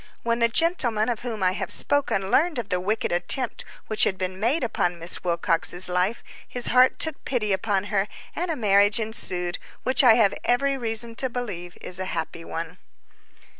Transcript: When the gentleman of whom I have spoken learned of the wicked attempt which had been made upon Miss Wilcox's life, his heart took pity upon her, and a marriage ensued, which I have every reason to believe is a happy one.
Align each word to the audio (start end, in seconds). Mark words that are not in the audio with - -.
When 0.23 0.39
the 0.39 0.47
gentleman 0.47 1.09
of 1.09 1.19
whom 1.19 1.43
I 1.43 1.51
have 1.51 1.69
spoken 1.71 2.31
learned 2.31 2.57
of 2.57 2.69
the 2.69 2.79
wicked 2.81 3.11
attempt 3.11 3.63
which 3.85 4.03
had 4.03 4.17
been 4.17 4.39
made 4.39 4.63
upon 4.63 4.97
Miss 4.97 5.23
Wilcox's 5.23 5.87
life, 5.87 6.23
his 6.47 6.69
heart 6.73 6.97
took 6.97 7.23
pity 7.23 7.53
upon 7.53 7.83
her, 7.93 8.07
and 8.35 8.49
a 8.49 8.55
marriage 8.55 8.99
ensued, 8.99 9.59
which 9.83 10.03
I 10.03 10.15
have 10.15 10.33
every 10.43 10.75
reason 10.75 11.13
to 11.17 11.29
believe 11.29 11.77
is 11.81 11.99
a 11.99 12.05
happy 12.17 12.43
one. 12.43 12.79